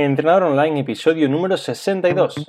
[0.00, 2.46] Entrenador Online, episodio número 62.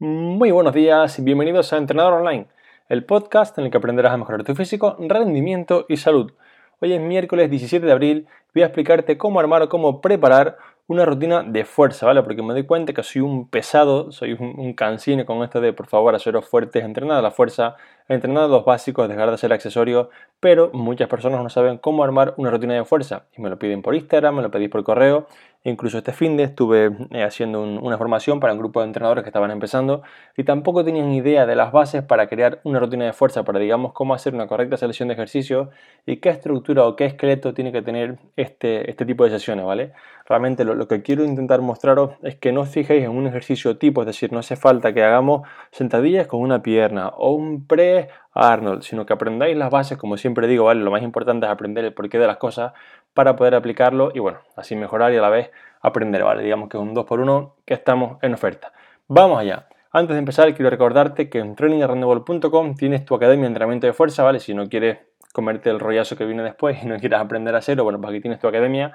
[0.00, 2.48] Muy buenos días y bienvenidos a Entrenador Online,
[2.88, 6.32] el podcast en el que aprenderás a mejorar tu físico, rendimiento y salud.
[6.80, 11.04] Hoy es miércoles 17 de abril, voy a explicarte cómo armar o cómo preparar una
[11.04, 12.22] rutina de fuerza, ¿vale?
[12.22, 15.86] Porque me doy cuenta que soy un pesado, soy un, cansino con esto de por
[15.86, 17.76] favor haceros fuertes, entrenar a la fuerza,
[18.08, 22.34] entrenar a los básicos, dejar de ser accesorio, pero muchas personas no saben cómo armar
[22.36, 25.26] una rutina de fuerza y me lo piden por Instagram, me lo pedís por correo,
[25.64, 29.28] incluso este fin de estuve eh, haciendo una formación para un grupo de entrenadores que
[29.28, 30.02] estaban empezando
[30.36, 33.92] y tampoco tenían idea de las bases para crear una rutina de fuerza, para digamos
[33.92, 35.68] cómo hacer una correcta selección de ejercicios
[36.06, 39.92] y qué estructura o qué esqueleto tiene que tener este, este tipo de sesiones, ¿vale?
[40.30, 44.02] Realmente lo, que quiero intentar mostraros es que no os fijéis en un ejercicio tipo,
[44.02, 45.42] es decir, no hace falta que hagamos
[45.72, 50.46] sentadillas con una pierna o un pre Arnold, sino que aprendáis las bases, como siempre
[50.46, 50.82] digo, ¿vale?
[50.82, 52.72] Lo más importante es aprender el porqué de las cosas
[53.14, 56.42] para poder aplicarlo y bueno, así mejorar y a la vez aprender, ¿vale?
[56.42, 58.72] Digamos que es un 2x1 que estamos en oferta.
[59.08, 59.66] Vamos allá.
[59.92, 64.22] Antes de empezar, quiero recordarte que en trainingarrandeball.com tienes tu academia de entrenamiento de fuerza,
[64.22, 64.38] ¿vale?
[64.38, 64.98] Si no quieres
[65.32, 68.20] comerte el rollazo que viene después y no quieres aprender a hacerlo, bueno, pues aquí
[68.20, 68.92] tienes tu academia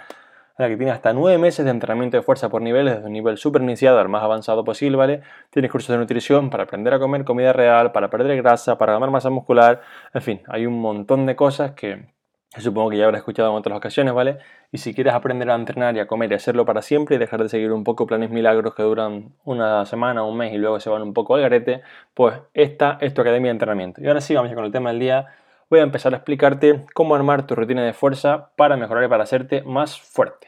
[0.57, 3.11] en la que tiene hasta 9 meses de entrenamiento de fuerza por niveles, desde un
[3.11, 5.21] nivel súper iniciado al más avanzado posible, ¿vale?
[5.49, 9.11] Tienes cursos de nutrición para aprender a comer comida real, para perder grasa, para ganar
[9.11, 9.81] masa muscular,
[10.13, 12.07] en fin, hay un montón de cosas que
[12.57, 14.37] supongo que ya habrás escuchado en otras ocasiones, ¿vale?
[14.71, 17.43] Y si quieres aprender a entrenar y a comer y hacerlo para siempre y dejar
[17.43, 20.89] de seguir un poco planes milagros que duran una semana, un mes y luego se
[20.89, 21.81] van un poco al garete,
[22.13, 24.01] pues esta es tu academia de entrenamiento.
[24.01, 25.27] Y ahora sí, vamos con el tema del día
[25.69, 29.23] voy a empezar a explicarte cómo armar tu rutina de fuerza para mejorar y para
[29.23, 30.47] hacerte más fuerte.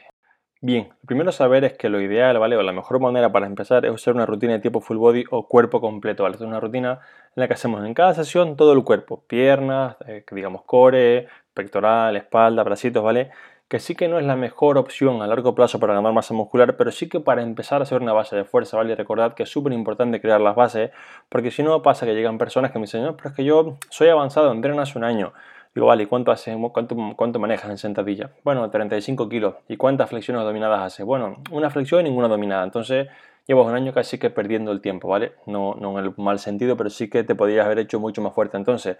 [0.60, 2.56] Bien, lo primero saber es que lo ideal, ¿vale?
[2.56, 5.46] O la mejor manera para empezar es usar una rutina de tipo full body o
[5.46, 6.34] cuerpo completo, ¿vale?
[6.34, 7.00] es una rutina
[7.36, 12.16] en la que hacemos en cada sesión todo el cuerpo, piernas, eh, digamos core, pectoral,
[12.16, 13.32] espalda, bracitos, ¿vale?
[13.66, 16.76] Que sí que no es la mejor opción a largo plazo para ganar masa muscular,
[16.76, 18.94] pero sí que para empezar a hacer una base de fuerza, ¿vale?
[18.94, 20.92] recordad que es súper importante crear las bases,
[21.28, 23.76] porque si no pasa que llegan personas que me dicen, no, pero es que yo
[23.90, 25.32] soy avanzado, entreno hace un año,
[25.74, 28.30] Digo, vale, ¿y cuánto, hace, cuánto, manejas en sentadilla?
[28.42, 29.54] Bueno, 35 kilos.
[29.68, 31.04] ¿Y cuántas flexiones dominadas hace?
[31.04, 32.64] Bueno, una flexión y ninguna dominada.
[32.64, 33.06] Entonces,
[33.46, 35.34] llevas un año casi que perdiendo el tiempo, ¿vale?
[35.46, 38.34] No, no en el mal sentido, pero sí que te podrías haber hecho mucho más
[38.34, 38.56] fuerte.
[38.56, 38.96] Entonces,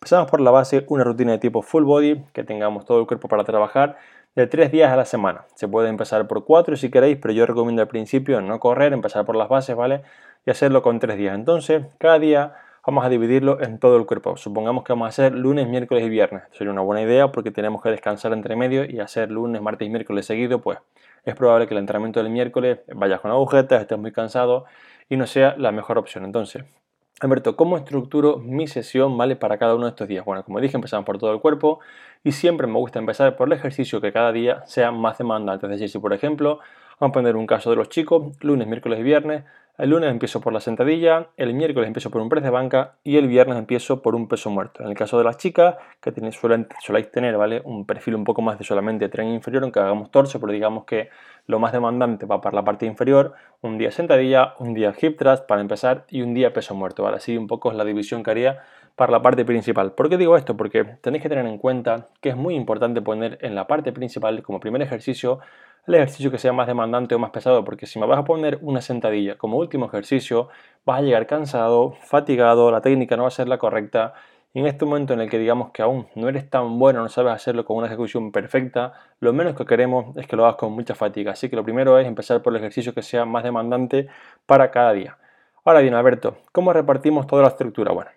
[0.00, 3.28] empezamos por la base, una rutina de tipo full body, que tengamos todo el cuerpo
[3.28, 3.98] para trabajar,
[4.34, 5.44] de 3 días a la semana.
[5.56, 9.26] Se puede empezar por 4 si queréis, pero yo recomiendo al principio no correr, empezar
[9.26, 10.00] por las bases, ¿vale?
[10.46, 11.34] Y hacerlo con 3 días.
[11.34, 12.54] Entonces, cada día
[12.86, 14.38] vamos a dividirlo en todo el cuerpo.
[14.38, 16.44] Supongamos que vamos a hacer lunes, miércoles y viernes.
[16.52, 19.90] Sería una buena idea porque tenemos que descansar entre medio y hacer lunes, martes y
[19.90, 20.78] miércoles seguido, pues
[21.26, 24.64] es probable que el entrenamiento del miércoles vayas con agujetas, estés muy cansado
[25.10, 26.24] y no sea la mejor opción.
[26.24, 26.64] Entonces,
[27.22, 29.36] Alberto, ¿cómo estructuro mi sesión ¿vale?
[29.36, 30.24] para cada uno de estos días?
[30.24, 31.80] Bueno, como dije, empezamos por todo el cuerpo
[32.24, 35.66] y siempre me gusta empezar por el ejercicio que cada día sea más demandante.
[35.66, 36.60] Es decir, si por ejemplo,
[36.98, 39.44] vamos a poner un caso de los chicos, lunes, miércoles y viernes,
[39.80, 43.16] el lunes empiezo por la sentadilla, el miércoles empiezo por un press de banca y
[43.16, 44.82] el viernes empiezo por un peso muerto.
[44.82, 47.62] En el caso de las chicas, que tienen, suelen, soléis tener ¿vale?
[47.64, 51.08] un perfil un poco más de solamente tren inferior, aunque hagamos torso, pero digamos que
[51.46, 53.32] lo más demandante va para la parte inferior,
[53.62, 57.06] un día sentadilla, un día hip thrust para empezar y un día peso muerto.
[57.06, 58.62] Así un poco es la división que haría
[58.96, 59.92] para la parte principal.
[59.92, 60.56] ¿Por qué digo esto?
[60.56, 64.42] Porque tenéis que tener en cuenta que es muy importante poner en la parte principal
[64.42, 65.40] como primer ejercicio
[65.86, 68.58] el ejercicio que sea más demandante o más pesado, porque si me vas a poner
[68.62, 70.48] una sentadilla como último ejercicio,
[70.84, 74.14] vas a llegar cansado, fatigado, la técnica no va a ser la correcta.
[74.52, 77.08] Y en este momento en el que digamos que aún no eres tan bueno, no
[77.08, 80.72] sabes hacerlo con una ejecución perfecta, lo menos que queremos es que lo hagas con
[80.72, 81.32] mucha fatiga.
[81.32, 84.08] Así que lo primero es empezar por el ejercicio que sea más demandante
[84.46, 85.18] para cada día.
[85.64, 87.92] Ahora bien, Alberto, ¿cómo repartimos toda la estructura?
[87.92, 88.10] Bueno,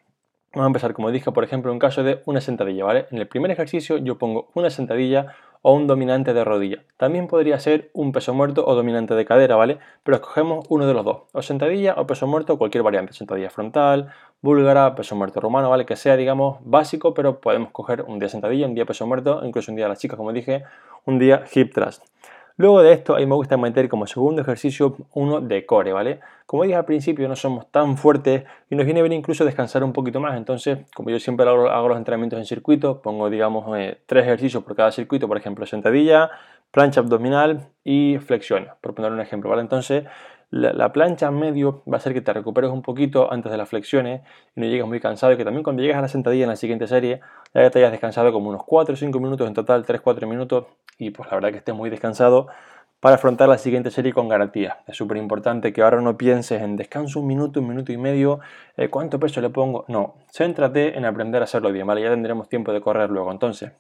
[0.54, 3.06] vamos a empezar como dije, por ejemplo, en caso de una sentadilla, ¿vale?
[3.12, 6.84] En el primer ejercicio yo pongo una sentadilla o un dominante de rodilla.
[6.98, 9.80] También podría ser un peso muerto o dominante de cadera, ¿vale?
[10.04, 14.10] Pero escogemos uno de los dos, o sentadilla o peso muerto, cualquier variante, sentadilla frontal,
[14.42, 15.86] búlgara, peso muerto romano, ¿vale?
[15.86, 19.72] Que sea, digamos, básico, pero podemos coger un día sentadilla, un día peso muerto, incluso
[19.72, 20.64] un día las chicas, como dije,
[21.06, 22.04] un día hip thrust.
[22.56, 26.20] Luego de esto, ahí me gusta meter como segundo ejercicio uno de core, ¿vale?
[26.46, 29.92] Como dije al principio, no somos tan fuertes y nos viene bien incluso descansar un
[29.92, 30.38] poquito más.
[30.38, 34.76] Entonces, como yo siempre hago, los entrenamientos en circuito, pongo, digamos, eh, tres ejercicios por
[34.76, 36.30] cada circuito, por ejemplo, sentadilla,
[36.70, 39.64] plancha abdominal y flexión, por poner un ejemplo, ¿vale?
[39.64, 40.04] Entonces,
[40.54, 44.22] la, plancha medio va a hacer que te recuperes un poquito antes de las flexiones
[44.56, 46.56] y no llegues muy cansado y que también cuando llegues a la sentadilla en la
[46.56, 47.22] siguiente serie
[47.56, 50.66] ya te hayas descansado como unos 4 o 5 minutos en total, 3-4 minutos
[51.00, 52.48] y pues la verdad que estés muy descansado
[53.00, 54.78] para afrontar la siguiente serie con garantía.
[54.88, 58.40] Es súper importante que ahora no pienses en descanso un minuto, un minuto y medio,
[58.78, 59.86] eh, cuánto peso le pongo.
[59.88, 62.02] No, céntrate en aprender a hacerlo bien, ¿vale?
[62.02, 63.30] Ya tendremos tiempo de correr luego.
[63.32, 63.74] Entonces,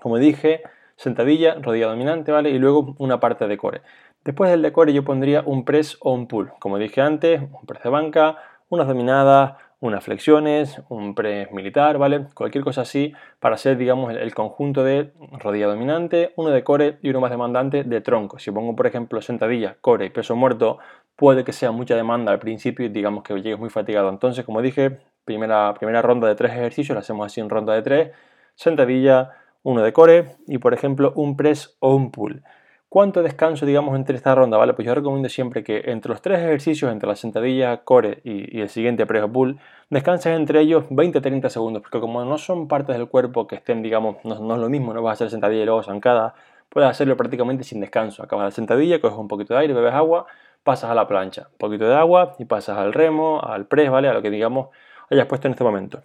[0.00, 0.62] como dije,
[0.98, 2.50] sentadilla, rodilla dominante, ¿vale?
[2.50, 3.82] Y luego una parte de core.
[4.28, 6.52] Después del de core yo pondría un press o un pull.
[6.58, 8.36] Como dije antes, un press de banca,
[8.68, 12.26] unas dominadas, unas flexiones, un press militar, ¿vale?
[12.34, 17.08] Cualquier cosa así para hacer, digamos, el, conjunto de rodilla dominante, uno de core y
[17.08, 18.38] uno más demandante de tronco.
[18.38, 20.76] Si pongo, por ejemplo, sentadilla, core y peso muerto,
[21.16, 24.10] puede que sea mucha demanda al principio y digamos que llegues muy fatigado.
[24.10, 27.80] Entonces, como dije, primera, primera ronda de tres ejercicios, la hacemos así en ronda de
[27.80, 28.10] tres,
[28.56, 29.30] sentadilla,
[29.62, 32.42] uno de core y, por ejemplo, un press o un pull.
[32.90, 34.56] ¿Cuánto descanso, digamos, entre esta ronda?
[34.56, 38.62] Vale, pues yo recomiendo siempre que entre los tres ejercicios, entre la sentadilla, core y,
[38.62, 43.06] el siguiente press pull, descanses entre ellos 20-30 segundos, porque como no son partes del
[43.08, 45.82] cuerpo que estén, digamos, no, es lo mismo, no vas a hacer sentadilla y luego
[45.82, 46.34] zancada,
[46.70, 48.22] puedes hacerlo prácticamente sin descanso.
[48.22, 50.24] Acabas la sentadilla, coges un poquito de aire, bebes agua,
[50.64, 54.08] pasas a la plancha, un poquito de agua y pasas al remo, al press, ¿vale?
[54.08, 54.68] A lo que, digamos,
[55.10, 56.02] hayas puesto en este momento.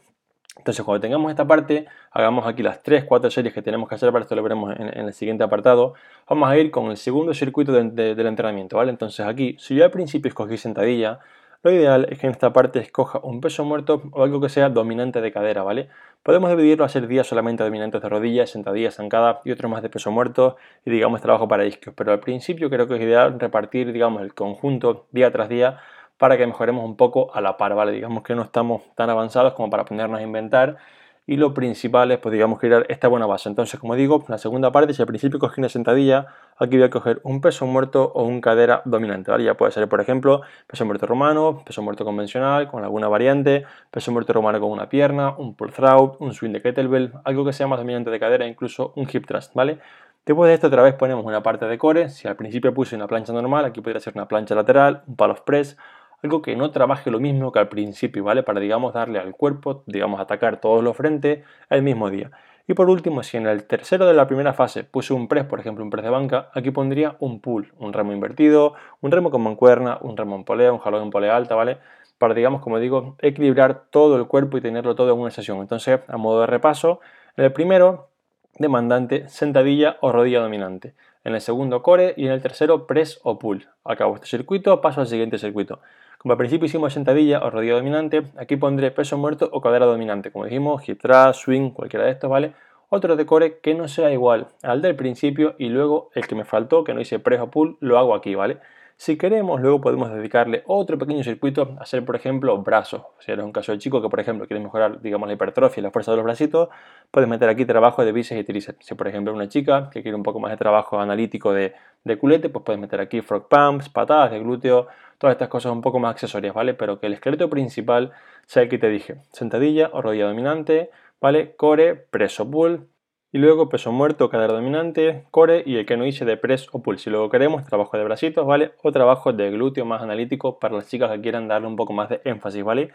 [0.57, 4.11] Entonces, cuando tengamos esta parte, hagamos aquí las 3, 4 series que tenemos que hacer,
[4.11, 5.93] para esto lo veremos en, el siguiente apartado.
[6.29, 8.91] Vamos a ir con el segundo circuito del entrenamiento, ¿vale?
[8.91, 11.19] Entonces aquí, si yo al principio escogí sentadilla,
[11.63, 14.69] lo ideal es que en esta parte escoja un peso muerto o algo que sea
[14.69, 15.87] dominante de cadera, ¿vale?
[16.21, 19.89] Podemos dividirlo a ser días solamente dominantes de rodillas, sentadillas, zancada y otro más de
[19.89, 23.93] peso muerto y digamos trabajo para isquios, pero al principio creo que es ideal repartir,
[23.93, 25.79] digamos, el conjunto día tras día
[26.17, 27.91] para que mejoremos un poco a la par, ¿vale?
[27.91, 30.77] Digamos que no estamos tan avanzados como para ponernos a inventar
[31.25, 33.47] y lo principal es, pues digamos, crear esta buena base.
[33.47, 36.27] Entonces, como digo, la segunda parte, si al principio cogí una sentadilla,
[36.57, 39.45] aquí voy a coger un peso muerto o un cadera dominante, ¿vale?
[39.45, 44.11] Ya puede ser, por ejemplo, peso muerto romano, peso muerto convencional, con alguna variante, peso
[44.11, 47.67] muerto romano con una pierna, un pull through, un swing de kettlebell, algo que sea
[47.67, 49.79] más dominante de cadera, incluso un hip thrust, ¿vale?
[50.25, 53.07] Después de esto otra vez ponemos una parte de core, si al principio puse una
[53.07, 55.77] plancha normal, aquí podría ser una plancha lateral, un palo press,
[56.23, 58.43] algo que no trabaje lo mismo que al principio, ¿vale?
[58.43, 62.31] Para, digamos, darle al cuerpo, digamos, atacar todos los frentes el mismo día.
[62.65, 65.59] Y por último, si en el tercero de la primera fase puse un press, por
[65.59, 69.41] ejemplo, un press de banca, aquí pondría un pull, un remo invertido, un remo con
[69.41, 71.79] mancuerna, un remo en polea, un jalón en polea alta, ¿vale?
[72.17, 75.59] Para, digamos, como digo, equilibrar todo el cuerpo y tenerlo todo en una sesión.
[75.59, 77.01] Entonces, a modo de repaso,
[77.35, 78.11] en el primero,
[78.57, 80.95] demandante, sentadilla o rodilla dominante.
[81.23, 83.67] En el segundo, core y en el tercero, press o pull.
[83.85, 85.79] Acabo este circuito, paso al siguiente circuito.
[86.17, 90.31] Como al principio hicimos sentadilla o rodilla dominante, aquí pondré peso muerto o cadera dominante.
[90.31, 92.53] Como dijimos, hip thrust, swing, cualquiera de estos, ¿vale?
[92.89, 96.45] Otro de core que no sea igual al del principio y luego el que me
[96.45, 98.59] faltó, que no hice press o pull, lo hago aquí, ¿vale?
[98.95, 103.03] Si queremos, luego podemos dedicarle otro pequeño circuito a hacer, por ejemplo, brazos.
[103.19, 105.83] Si eres un caso de chico que, por ejemplo, quiere mejorar, digamos, la hipertrofia y
[105.83, 106.69] la fuerza de los bracitos,
[107.11, 108.85] puedes meter aquí trabajo de bíceps y tríceps.
[108.85, 111.73] Si, por ejemplo, una chica que quiere un poco más de trabajo analítico de,
[112.19, 114.87] culete, pues puedes meter aquí frog pumps, patadas de glúteo,
[115.17, 116.73] todas estas cosas un poco más accesorias, ¿vale?
[116.73, 118.11] Pero que el esqueleto principal
[118.45, 119.17] sea el que te dije.
[119.31, 121.55] Sentadilla o rodilla dominante, ¿vale?
[121.55, 122.87] Core, preso pull,
[123.33, 126.83] y luego peso muerto, cadera dominante, core y el que no hice de press o
[126.83, 126.99] pull.
[126.99, 128.73] Si luego queremos, trabajo de bracitos, ¿vale?
[128.83, 132.09] O trabajo de glúteo más analítico para las chicas que quieran darle un poco más
[132.09, 132.91] de énfasis, ¿vale?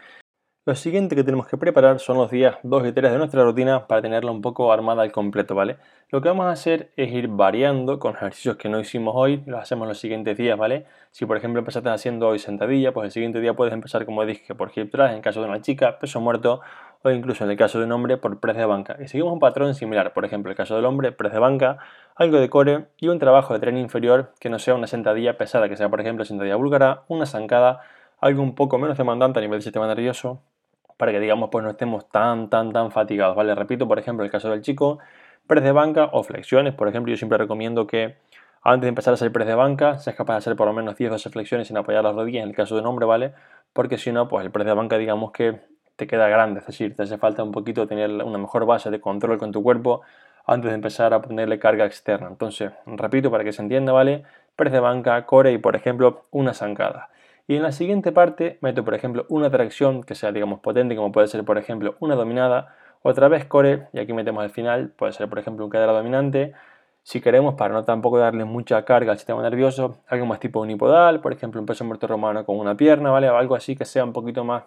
[0.65, 3.87] Lo siguiente que tenemos que preparar son los días 2 y 3 de nuestra rutina
[3.87, 5.77] para tenerla un poco armada al completo, ¿vale?
[6.09, 9.59] Lo que vamos a hacer es ir variando con ejercicios que no hicimos hoy, los
[9.59, 10.85] hacemos los siguientes días, ¿vale?
[11.11, 14.55] Si por ejemplo empezaste haciendo hoy sentadilla, pues el siguiente día puedes empezar, como dije,
[14.55, 16.61] por hip thrust en caso de una chica, peso muerto
[17.03, 18.97] o incluso en el caso de un hombre por press de banca.
[18.99, 21.77] Y seguimos un patrón similar, por ejemplo, el caso del hombre, press de banca,
[22.15, 25.69] algo de core y un trabajo de tren inferior que no sea una sentadilla pesada,
[25.69, 27.81] que sea por ejemplo sentadilla búlgara, una zancada,
[28.19, 30.41] algo un poco menos demandante a nivel del sistema nervioso,
[30.97, 33.55] para que digamos pues no estemos tan tan tan fatigados, ¿vale?
[33.55, 34.99] Repito, por ejemplo, el caso del chico,
[35.47, 38.17] press de banca o flexiones, por ejemplo, yo siempre recomiendo que
[38.61, 40.97] antes de empezar a hacer press de banca, seas capaz de hacer por lo menos
[40.97, 43.33] 10 o 12 flexiones sin apoyar las rodillas en el caso de un hombre, ¿vale?
[43.71, 45.61] Porque si no, pues el press de banca digamos que
[45.99, 49.01] te queda grande, es decir, te hace falta un poquito tener una mejor base de
[49.01, 50.01] control con tu cuerpo
[50.45, 52.27] antes de empezar a ponerle carga externa.
[52.29, 54.23] Entonces, repito para que se entienda, ¿vale?
[54.55, 57.09] Press de banca, core y, por ejemplo, una zancada.
[57.47, 61.11] Y en la siguiente parte meto, por ejemplo, una tracción que sea, digamos, potente, como
[61.11, 65.11] puede ser, por ejemplo, una dominada, otra vez core, y aquí metemos al final, puede
[65.11, 66.53] ser, por ejemplo, un cadera dominante.
[67.03, 71.19] Si queremos, para no tampoco darle mucha carga al sistema nervioso, algo más tipo unipodal,
[71.19, 73.29] por ejemplo, un peso muerto romano con una pierna, ¿vale?
[73.29, 74.63] O algo así que sea un poquito más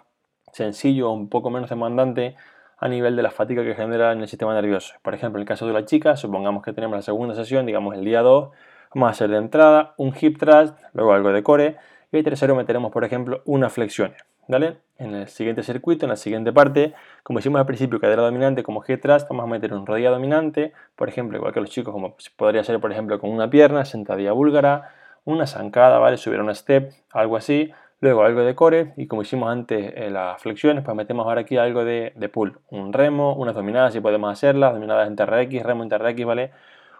[0.53, 2.37] sencillo o un poco menos demandante
[2.79, 4.95] a nivel de la fatiga que genera en el sistema nervioso.
[5.03, 7.95] Por ejemplo, en el caso de la chica, supongamos que tenemos la segunda sesión, digamos
[7.95, 8.51] el día 2,
[8.95, 11.77] vamos a hacer de entrada un hip thrust, luego algo de core,
[12.11, 14.23] y el tercero meteremos, por ejemplo, unas flexiones.
[14.49, 14.79] ¿vale?
[14.99, 16.93] En el siguiente circuito, en la siguiente parte,
[17.23, 20.73] como hicimos al principio, cadera dominante como hip thrust, vamos a meter un rodilla dominante,
[20.97, 24.33] por ejemplo, igual que los chicos, como podría ser, por ejemplo, con una pierna, sentadilla
[24.33, 24.91] búlgara,
[25.25, 26.17] una zancada, ¿vale?
[26.17, 30.43] Subir un step, algo así, luego algo de core y como hicimos antes en las
[30.43, 34.31] flexiones, pues metemos ahora aquí algo de, de pull, un remo, unas dominadas si podemos
[34.31, 36.51] hacerlas, dominadas en TRX, remo en TRX, ¿vale?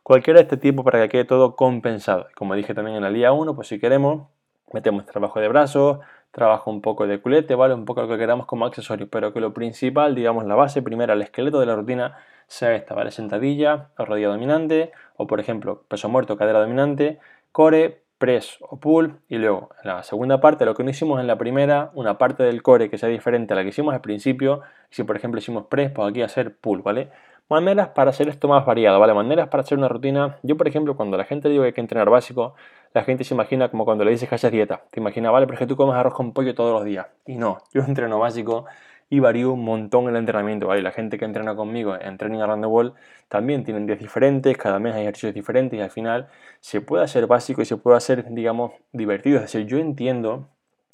[0.05, 2.29] Cualquiera de este tipo para que quede todo compensado.
[2.37, 4.29] Como dije también en la día 1, pues si queremos,
[4.73, 5.99] metemos trabajo de brazos,
[6.31, 7.75] trabajo un poco de culete, ¿vale?
[7.75, 11.15] Un poco lo que queramos como accesorio, pero que lo principal, digamos, la base primera,
[11.15, 12.17] el esqueleto de la rutina
[12.47, 13.11] sea esta, ¿vale?
[13.11, 17.19] Sentadilla o rodilla dominante, o por ejemplo, peso muerto, cadera dominante,
[17.51, 21.27] core, press o pull, y luego en la segunda parte, lo que no hicimos en
[21.27, 24.61] la primera, una parte del core que sea diferente a la que hicimos al principio,
[24.91, 27.09] si por ejemplo hicimos press, pues aquí hacer pull, ¿vale?
[27.49, 29.13] Maneras para hacer esto más variado, ¿vale?
[29.13, 30.39] Maneras para hacer una rutina.
[30.45, 32.55] Yo, por ejemplo, cuando la gente digo que hay que entrenar básico,
[32.95, 34.83] la gente se imagina como cuando le dices que haces dieta.
[34.93, 37.09] Te imagina, vale, pero es que tú comes arroz con pollo todos los días.
[37.27, 38.67] Y no, yo entreno básico
[39.13, 40.81] y varío un montón el entrenamiento, ¿vale?
[40.81, 42.95] La gente que entrena conmigo en Training Around the World
[43.29, 46.29] también tienen días diferentes, cada mes hay ejercicios diferentes y al final
[46.61, 49.37] se puede hacer básico y se puede hacer, digamos, divertido.
[49.37, 50.49] Es decir, yo entiendo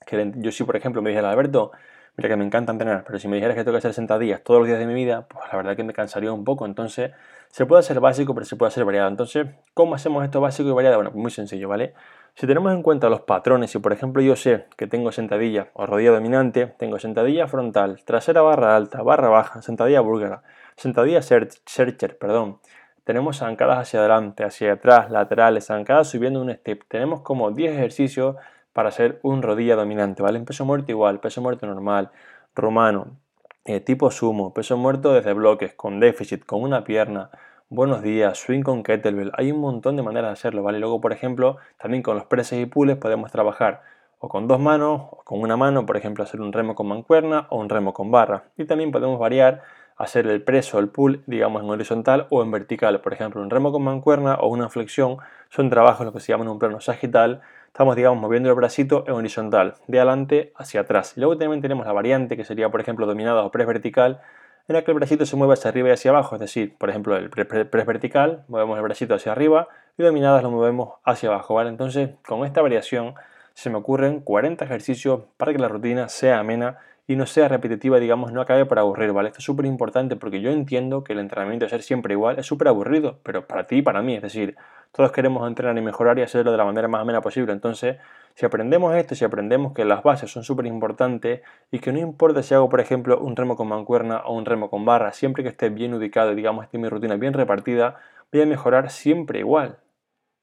[0.04, 1.70] que yo si, por ejemplo, me dijera, Alberto,
[2.16, 4.58] mira que me encanta entrenar, pero si me dijeras que tengo que hacer sentadillas todos
[4.58, 6.66] los días de mi vida, pues la verdad que me cansaría un poco.
[6.66, 7.12] Entonces,
[7.50, 9.10] se puede hacer básico, pero se puede hacer variado.
[9.10, 10.96] Entonces, ¿cómo hacemos esto básico y variado?
[10.96, 11.94] Bueno, muy sencillo, ¿vale?
[12.38, 15.86] Si tenemos en cuenta los patrones, si por ejemplo yo sé que tengo sentadilla o
[15.86, 20.44] rodilla dominante, tengo sentadilla frontal, trasera barra alta, barra baja, sentadilla búlgara,
[20.76, 22.60] sentadilla searcher, perdón.
[23.02, 26.84] Tenemos zancadas hacia adelante, hacia atrás, laterales, zancadas subiendo un step.
[26.86, 28.36] Tenemos como 10 ejercicios
[28.72, 30.38] para hacer un rodilla dominante, ¿vale?
[30.38, 32.12] En peso muerto igual, peso muerto normal,
[32.54, 33.16] romano,
[33.64, 37.30] eh, tipo sumo, peso muerto desde bloques, con déficit, con una pierna,
[37.70, 40.78] buenos días, swing con kettlebell, hay un montón de maneras de hacerlo, ¿vale?
[40.78, 43.82] Luego, por ejemplo, también con los presses y pulls podemos trabajar
[44.20, 47.46] o con dos manos o con una mano, por ejemplo, hacer un remo con mancuerna
[47.50, 48.44] o un remo con barra.
[48.56, 49.62] Y también podemos variar
[49.96, 53.00] hacer el press o el pull, digamos, en horizontal o en vertical.
[53.00, 55.18] Por ejemplo, un remo con mancuerna o una flexión
[55.50, 57.42] son trabajos lo que se llaman un plano sagital
[57.78, 61.12] estamos, digamos, moviendo el bracito en horizontal, de adelante hacia atrás.
[61.16, 64.20] Y luego también tenemos la variante, que sería, por ejemplo, dominada o press vertical,
[64.68, 66.90] en la que el bracito se mueve hacia arriba y hacia abajo, es decir, por
[66.90, 71.54] ejemplo, el press vertical, movemos el bracito hacia arriba y dominadas lo movemos hacia abajo,
[71.54, 71.70] ¿vale?
[71.70, 73.14] Entonces, con esta variación
[73.54, 77.98] se me ocurren 40 ejercicios para que la rutina sea amena y no sea repetitiva,
[77.98, 79.30] digamos, no acabe por aburrir, ¿vale?
[79.30, 82.44] Esto es súper importante porque yo entiendo que el entrenamiento de ser siempre igual es
[82.44, 84.56] súper aburrido, pero para ti y para mí, es decir,
[84.92, 87.54] todos queremos entrenar y mejorar y hacerlo de la manera más amena posible.
[87.54, 87.96] Entonces,
[88.34, 92.42] si aprendemos esto, si aprendemos que las bases son súper importantes y que no importa
[92.42, 95.48] si hago, por ejemplo, un remo con mancuerna o un remo con barra, siempre que
[95.48, 97.96] esté bien ubicado, digamos, esté mi rutina bien repartida,
[98.30, 99.78] voy a mejorar siempre igual.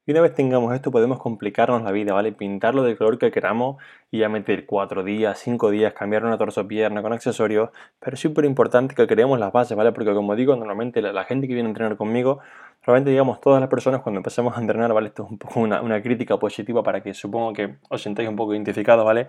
[0.07, 2.31] Y una vez tengamos esto podemos complicarnos la vida, ¿vale?
[2.31, 3.77] Pintarlo del color que queramos
[4.11, 8.45] y ya meter 4 días, 5 días, cambiar una torso-pierna con accesorios, pero es súper
[8.45, 9.91] importante que creemos las bases, ¿vale?
[9.93, 12.39] Porque como digo, normalmente la, gente que viene a entrenar conmigo,
[12.83, 15.07] realmente digamos todas las personas cuando empezamos a entrenar, ¿vale?
[15.07, 18.35] Esto es un poco una, una crítica positiva para que supongo que os sintáis un
[18.35, 19.27] poco identificados, ¿vale?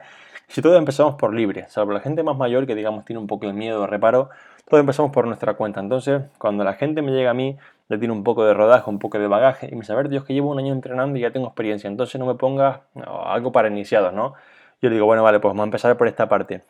[0.48, 3.46] Si todos empezamos por libre, salvo la gente más mayor que digamos tiene un poco
[3.46, 4.28] de miedo reparo,
[4.68, 5.80] todos empezamos por nuestra cuenta.
[5.80, 7.56] Entonces, cuando la gente me llega a mí,
[7.88, 10.08] le tiene un poco de rodaje, un poco de bagaje, y me dice, a ver,
[10.08, 13.52] Dios, que llevo un año entrenando y ya tengo experiencia, entonces no me pongas algo
[13.52, 14.34] para iniciados, ¿no?
[14.82, 16.64] Yo le digo, bueno, vale, pues vamos a empezar por esta parte.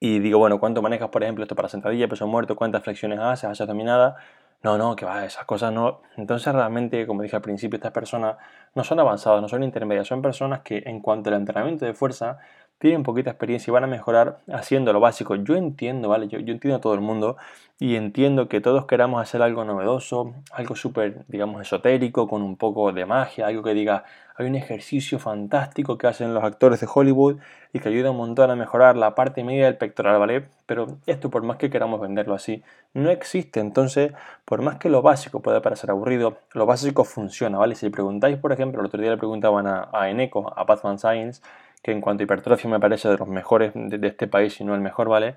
[0.00, 2.54] Y digo, bueno, ¿cuánto manejas, por ejemplo, esto para sentadilla, peso muerto?
[2.56, 3.50] ¿Cuántas flexiones haces?
[3.50, 4.16] ¿Haces dominada?
[4.62, 6.02] No, no, que va, esas cosas no.
[6.16, 8.36] Entonces realmente, como dije al principio, estas personas
[8.74, 12.38] no son avanzadas, no son intermedias, son personas que en cuanto al entrenamiento de fuerza
[12.78, 15.34] tienen poquita experiencia y van a mejorar haciendo lo básico.
[15.34, 16.28] Yo entiendo, ¿vale?
[16.28, 17.36] Yo, entiendo a todo el mundo
[17.80, 22.92] y entiendo que todos queramos hacer algo novedoso, algo súper, digamos, esotérico, con un poco
[22.92, 24.04] de magia, algo que diga,
[24.36, 27.38] hay un ejercicio fantástico que hacen los actores de Hollywood
[27.72, 30.46] y que ayuda un montón a mejorar la parte media del pectoral, ¿vale?
[30.66, 32.62] Pero esto, por más que queramos venderlo así,
[32.94, 33.58] no existe.
[33.58, 34.12] Entonces,
[34.44, 37.74] por más que lo básico pueda parecer aburrido, lo básico funciona, ¿vale?
[37.74, 41.42] Si preguntáis, por ejemplo, el otro día le preguntaban a, a Eneco, a Pathman Science,
[41.82, 44.74] que en cuanto a hipertrofia me parece de los mejores de, este país, si no
[44.74, 45.34] el mejor, ¿vale?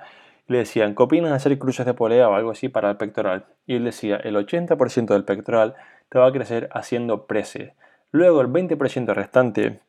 [0.48, 3.46] le decían, ¿qué opinas de hacer cruces de polea o algo así para el pectoral?
[3.66, 5.76] Y él decía, el 80% del pectoral
[6.10, 7.74] te va a crecer haciendo prese.
[8.12, 9.80] Luego el 20% restante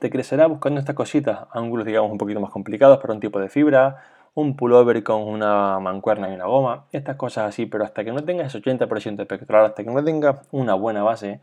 [0.00, 3.48] te crecerá buscando estas cositas, ángulos digamos un poquito más complicados para un tipo de
[3.48, 8.12] fibra, un pullover con una mancuerna y una goma, estas cosas así, pero hasta que
[8.12, 11.40] no tengas ese 80% de pectoral, hasta que no tengas una buena base,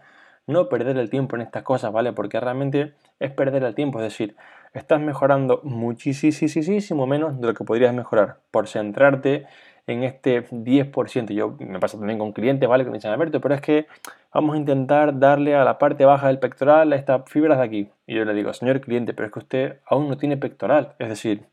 [0.51, 2.13] no perder el tiempo en estas cosas, ¿vale?
[2.13, 4.35] Porque realmente es perder el tiempo, es decir,
[4.73, 9.45] estás mejorando muchísimo menos de lo que podrías mejorar por centrarte
[9.87, 11.33] en este 10%.
[11.33, 12.83] Yo me pasa también con clientes, ¿vale?
[12.83, 13.87] Que me dicen, Alberto, pero es que
[14.33, 17.89] vamos a intentar darle a la parte baja del pectoral a estas fibras de aquí.
[18.07, 20.95] Y yo le digo, señor cliente, pero es que usted aún no tiene pectoral.
[20.99, 21.43] Es decir,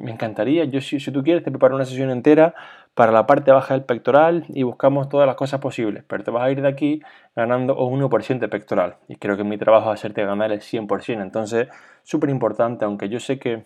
[0.00, 0.64] me encantaría.
[0.64, 2.54] Yo, si, tú quieres, te preparo una sesión entera
[2.94, 6.04] para la parte baja del pectoral y buscamos todas las cosas posibles.
[6.06, 7.02] Pero te vas a ir de aquí
[7.34, 8.96] ganando un 1% de pectoral.
[9.08, 11.22] Y creo que mi trabajo a hacerte ganar el 100%.
[11.22, 11.68] Entonces,
[12.02, 13.64] súper importante, aunque yo sé que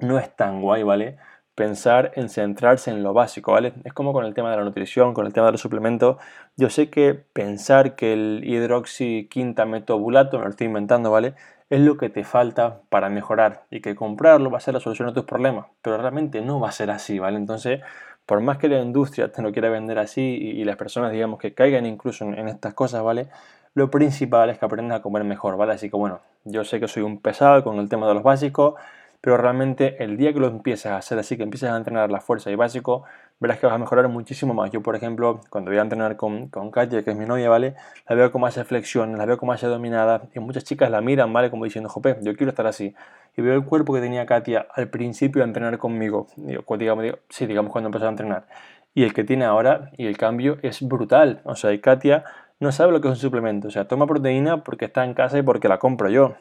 [0.00, 1.18] no es tan guay, ¿vale?
[1.58, 3.72] pensar en centrarse en lo básico, ¿vale?
[3.82, 6.16] Es como con el tema de la nutrición, con el tema de los suplementos.
[6.56, 11.34] Yo sé que pensar que el hidroxiquintametobulato, me lo estoy inventando, ¿vale?
[11.70, 15.08] Es lo que te falta para mejorar y que comprarlo va a ser la solución
[15.08, 17.36] a tus problemas, pero realmente no va a ser así, ¿vale?
[17.36, 17.80] Entonces,
[18.24, 21.54] por más que la industria te lo quiera vender así y, las personas, digamos, que
[21.54, 23.28] caigan incluso en, en estas cosas, ¿vale?
[23.74, 25.74] Lo principal es que aprendas a comer mejor, ¿vale?
[25.74, 28.74] Así que bueno, yo sé que soy un pesado con el tema de los básicos,
[29.20, 32.20] pero realmente el día que lo empiezas a hacer así, que empiezas a entrenar la
[32.20, 33.04] fuerza y básico,
[33.40, 34.70] verás que vas a mejorar muchísimo más.
[34.70, 37.74] Yo, por ejemplo, cuando voy a entrenar con, con Katia, que es mi novia, ¿vale?
[38.08, 41.32] La veo cómo hace flexiones, la veo cómo hace dominada, y muchas chicas la miran,
[41.32, 41.50] ¿vale?
[41.50, 42.94] Como diciendo, jope, yo quiero estar así.
[43.36, 47.46] Y veo el cuerpo que tenía Katia al principio de entrenar conmigo, digo, digamos, sí,
[47.46, 48.46] digamos cuando empezó a entrenar,
[48.94, 51.40] y el que tiene ahora, y el cambio es brutal.
[51.44, 52.24] O sea, y Katia
[52.58, 55.38] no sabe lo que es un suplemento, o sea, toma proteína porque está en casa
[55.38, 56.34] y porque la compro yo.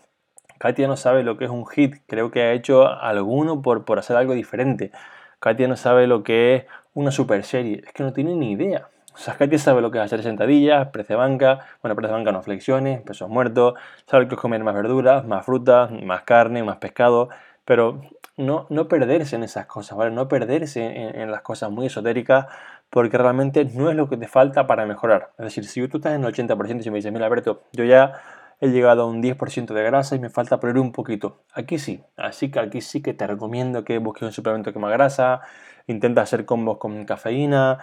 [0.57, 3.99] Katia no sabe lo que es un hit, creo que ha hecho alguno por, por
[3.99, 4.91] hacer algo diferente.
[5.39, 6.65] Katia no sabe lo que es
[6.97, 8.89] una super serie, es que no tiene ni idea.
[9.13, 12.13] O sea, Katia sabe lo que es hacer sentadillas, press de banca, bueno, press de
[12.13, 13.75] banca no flexiones, pesos muertos,
[14.07, 17.29] sabe que es comer más verduras, más frutas, más carne, más pescado,
[17.65, 18.01] pero
[18.35, 20.09] no, no perderse en esas cosas, ¿vale?
[20.09, 22.47] No perderse en, las cosas muy esotéricas
[22.89, 25.31] porque realmente no es lo que te falta para mejorar.
[25.37, 28.13] Es decir, si tú estás en el 80% y me dices, mira, Alberto, yo ya
[28.59, 31.43] he llegado a un 10% de grasa y me falta poner un poquito.
[31.53, 34.91] Aquí sí, así que aquí sí que te recomiendo que busques un suplemento que más
[34.91, 35.41] grasa,
[35.87, 37.79] intenta hacer combos con cafeína,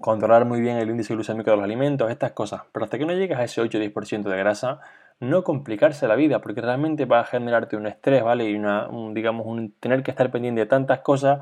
[0.00, 2.62] controlar muy bien el índice glucémico de los alimentos, estas cosas.
[2.72, 4.80] Pero hasta que no llegues a ese 8-10% de grasa,
[5.20, 8.48] no complicarse la vida, porque realmente va a generarte un estrés, ¿vale?
[8.48, 11.40] Y una, digamos, un tener que estar pendiente de tantas cosas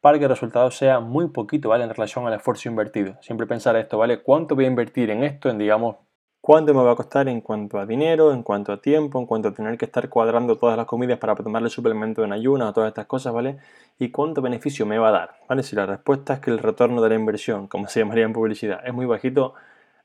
[0.00, 1.84] para que el resultado sea muy poquito, ¿vale?
[1.84, 3.16] En relación al esfuerzo invertido.
[3.22, 4.22] Siempre pensar esto, ¿vale?
[4.22, 5.96] ¿Cuánto voy a invertir en esto, en, digamos,
[6.46, 9.48] cuánto me va a costar en cuanto a dinero, en cuanto a tiempo, en cuanto
[9.48, 12.86] a tener que estar cuadrando todas las comidas para tomarle suplemento en ayunas o todas
[12.86, 13.58] estas cosas, ¿vale?
[13.98, 15.64] Y cuánto beneficio me va a dar, ¿vale?
[15.64, 18.78] Si la respuesta es que el retorno de la inversión, como se llamaría en publicidad,
[18.86, 19.54] es muy bajito,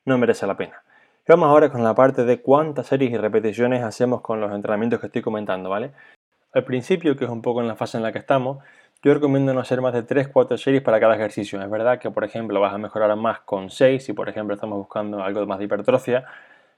[0.06, 0.82] no merece la pena.
[1.28, 5.06] Vamos ahora con la parte de cuántas series y repeticiones hacemos con los entrenamientos que
[5.06, 5.92] estoy comentando, ¿vale?
[6.54, 8.58] Al principio, que es un poco en la fase en la que estamos,
[9.04, 11.62] yo recomiendo no hacer más de 3-4 series para cada ejercicio.
[11.62, 14.78] Es verdad que, por ejemplo, vas a mejorar más con 6 si, por ejemplo, estamos
[14.78, 16.26] buscando algo más de hipertrofia,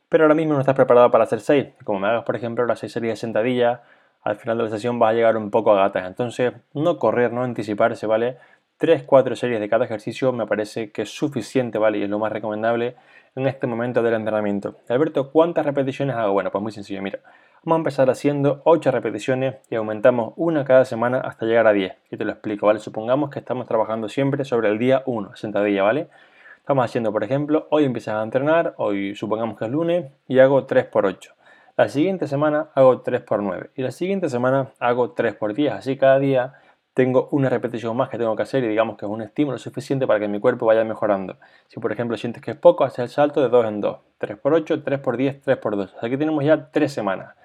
[0.07, 1.67] pero ahora mismo no estás preparado para hacer 6.
[1.83, 3.81] Como me hagas, por ejemplo, las 6 series de sentadilla,
[4.21, 6.07] al final de la sesión vas a llegar un poco a gatas.
[6.07, 8.38] Entonces, no correr, no anticiparse, ¿vale?
[8.77, 11.97] 3-4 series de cada ejercicio me parece que es suficiente, ¿vale?
[11.97, 12.95] Y es lo más recomendable
[13.36, 14.77] en este momento del entrenamiento.
[14.88, 16.33] Alberto, ¿cuántas repeticiones hago?
[16.33, 17.19] Bueno, pues muy sencillo, mira.
[17.65, 21.93] Vamos a empezar haciendo 8 repeticiones y aumentamos una cada semana hasta llegar a 10.
[22.12, 22.80] Y te lo explico, ¿vale?
[22.80, 26.10] Supongamos que estamos trabajando siempre sobre el día 1, sentadilla, ¿vale?
[26.58, 30.65] Estamos haciendo, por ejemplo, hoy empiezas a entrenar, hoy supongamos que es lunes y hago
[30.65, 31.36] 3 por 8.
[31.78, 35.71] La siguiente semana hago 3 por 9 y la siguiente semana hago 3 por 10.
[35.71, 36.56] Así cada día
[36.93, 40.06] tengo una repetición más que tengo que hacer y digamos que es un estímulo suficiente
[40.06, 41.38] para que mi cuerpo vaya mejorando.
[41.69, 43.97] Si por ejemplo sientes que es poco, haces el salto de 2 en 2.
[44.17, 45.95] 3 por 8, 3 por 10, 3 por 2.
[46.02, 47.36] Aquí tenemos ya 3 semanas.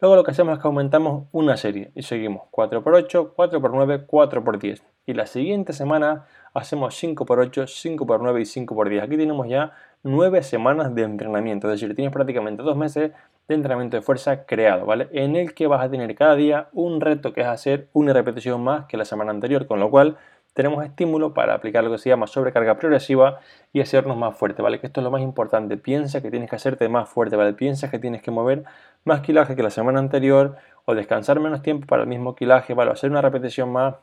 [0.00, 3.60] Luego lo que hacemos es que aumentamos una serie y seguimos 4 por 8, 4
[3.60, 4.82] por 9, 4 por 10.
[5.04, 9.02] Y la siguiente semana hacemos 5 por 8, 5 por 9 y 5 por 10.
[9.02, 13.12] Aquí tenemos ya 9 semanas de entrenamiento, es decir, tienes prácticamente 2 meses
[13.46, 15.08] de entrenamiento de fuerza creado, ¿vale?
[15.12, 18.62] En el que vas a tener cada día un reto que es hacer una repetición
[18.62, 20.16] más que la semana anterior, con lo cual
[20.54, 23.40] tenemos estímulo para aplicar lo que se llama sobrecarga progresiva
[23.72, 24.80] y hacernos más fuerte, ¿vale?
[24.80, 25.76] Que esto es lo más importante.
[25.76, 27.52] Piensa que tienes que hacerte más fuerte, ¿vale?
[27.52, 28.64] Piensa que tienes que mover
[29.04, 32.90] más kilaje que la semana anterior o descansar menos tiempo para el mismo kilaje, ¿vale?
[32.90, 33.94] Hacer una repetición más.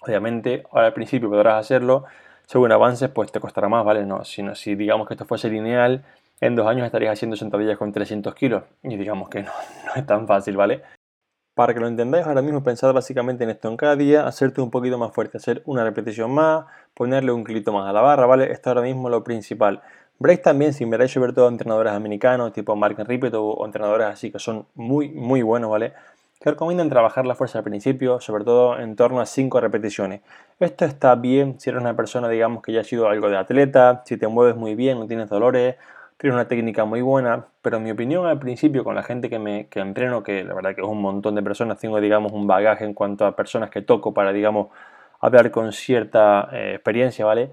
[0.00, 2.04] Obviamente, ahora al principio podrás hacerlo.
[2.46, 4.04] Según avances, pues te costará más, ¿vale?
[4.04, 6.04] No, sino si digamos que esto fuese lineal,
[6.40, 8.64] en dos años estarías haciendo sentadillas con 300 kilos.
[8.82, 9.52] Y digamos que no,
[9.86, 10.82] no es tan fácil, ¿vale?
[11.54, 14.70] Para que lo entendáis, ahora mismo pensad básicamente en esto en cada día, hacerte un
[14.70, 18.50] poquito más fuerte, hacer una repetición más, ponerle un kilito más a la barra, ¿vale?
[18.50, 19.82] Esto ahora mismo es lo principal.
[20.22, 24.38] Veréis también, si miráis sobre todo entrenadores americanos, tipo Mark Rippet o, entrenadores así que
[24.38, 25.94] son muy, muy buenos, ¿vale?
[26.40, 30.20] Que recomiendan trabajar la fuerza al principio, sobre todo en torno a 5 repeticiones.
[30.60, 34.04] Esto está bien si eres una persona, digamos, que ya ha sido algo de atleta,
[34.06, 35.74] si te mueves muy bien, no tienes dolores,
[36.18, 39.40] tiene una técnica muy buena, pero en mi opinión al principio con la gente que
[39.40, 42.46] me que entreno, que la verdad que es un montón de personas, tengo digamos un
[42.46, 44.68] bagaje en cuanto a personas que toco para digamos
[45.20, 47.50] hablar con cierta eh, experiencia, ¿vale?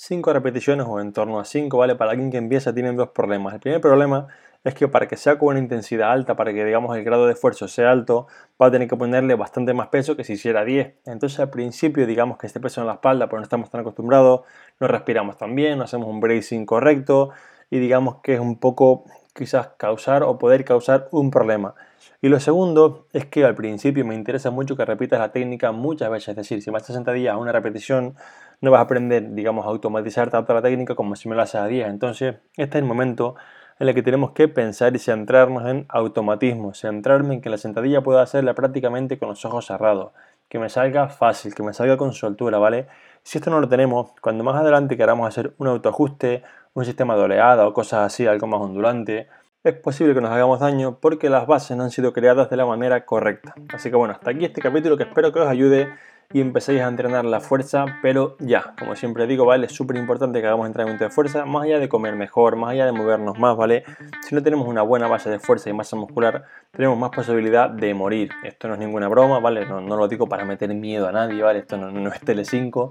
[0.00, 1.96] Cinco repeticiones o en torno a cinco, ¿vale?
[1.96, 3.54] Para alguien que empieza tienen dos problemas.
[3.54, 4.28] El primer problema
[4.62, 7.32] es que para que sea con una intensidad alta, para que digamos el grado de
[7.32, 8.28] esfuerzo sea alto,
[8.62, 10.94] va a tener que ponerle bastante más peso que si hiciera 10.
[11.04, 14.42] Entonces al principio digamos que este peso en la espalda, pues no estamos tan acostumbrados,
[14.78, 17.30] no respiramos tan bien, no hacemos un bracing correcto
[17.68, 19.02] y digamos que es un poco
[19.34, 21.74] quizás causar o poder causar un problema.
[22.20, 26.08] Y lo segundo es que al principio me interesa mucho que repitas la técnica muchas
[26.08, 28.16] veces, es decir, si vas a 60 días a una repetición,
[28.60, 31.56] no vas a aprender, digamos, a automatizar tanto la técnica como si me lo haces
[31.56, 31.88] a 10.
[31.88, 33.36] Entonces, este es el momento
[33.78, 38.02] en el que tenemos que pensar y centrarnos en automatismo, centrarme en que la sentadilla
[38.02, 40.12] pueda hacerla prácticamente con los ojos cerrados,
[40.48, 42.88] que me salga fácil, que me salga con soltura, ¿vale?
[43.22, 46.42] Si esto no lo tenemos, cuando más adelante queramos hacer un autoajuste,
[46.74, 49.28] un sistema de oleada o cosas así, algo más ondulante,
[49.64, 52.66] es posible que nos hagamos daño porque las bases no han sido creadas de la
[52.66, 53.54] manera correcta.
[53.72, 55.88] Así que bueno, hasta aquí este capítulo que espero que os ayude
[56.30, 59.64] y empecéis a entrenar la fuerza, pero ya, como siempre digo, ¿vale?
[59.64, 62.84] Es súper importante que hagamos entrenamiento de fuerza, más allá de comer mejor, más allá
[62.84, 63.84] de movernos más, ¿vale?
[64.20, 67.94] Si no tenemos una buena base de fuerza y masa muscular, tenemos más posibilidad de
[67.94, 68.30] morir.
[68.44, 69.64] Esto no es ninguna broma, ¿vale?
[69.64, 71.60] No, lo digo para meter miedo a nadie, ¿vale?
[71.60, 72.90] Esto no, es Tele5,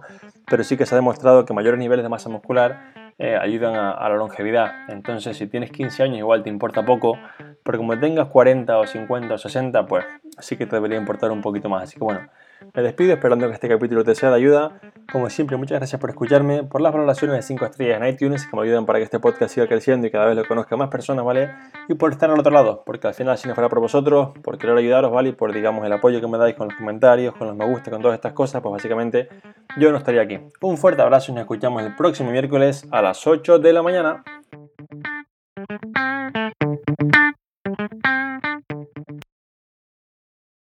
[0.50, 4.10] pero sí que se ha demostrado que mayores niveles de masa muscular eh, ayudan a,
[4.10, 4.90] la longevidad.
[4.90, 7.20] Entonces, si tienes 15 años, igual te importa poco,
[7.62, 10.06] pero como tengas 40 o 50 o 60, pues
[10.40, 11.84] sí que te debería importar un poquito más.
[11.84, 12.28] Así que bueno,
[12.74, 14.80] me despido esperando que este capítulo te sea de ayuda.
[15.12, 18.56] Como siempre, muchas gracias por escucharme, por las valoraciones de 5 estrellas en iTunes que
[18.56, 21.26] me ayudan para que este podcast siga creciendo y cada vez lo conozca más personas,
[21.26, 21.52] ¿vale?
[21.88, 24.58] Y por estar al otro lado, porque al final si no fuera por vosotros, por
[24.58, 25.30] querer ayudaros, ¿vale?
[25.30, 27.92] Y por, digamos, el apoyo que me dais con los comentarios, con los me gusta,
[27.92, 29.30] con todas estas cosas, pues básicamente
[29.78, 30.40] yo no estaría aquí.
[30.62, 34.24] Un fuerte abrazo y nos escuchamos el próximo miércoles a las 8 de la mañana.